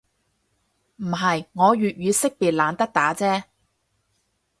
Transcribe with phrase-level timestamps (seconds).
[0.95, 3.43] 唔係，我粵語識別懶得打啫